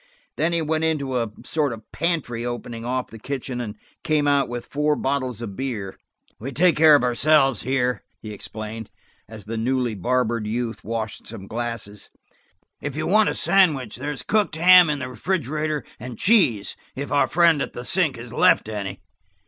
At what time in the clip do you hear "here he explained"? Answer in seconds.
7.61-8.89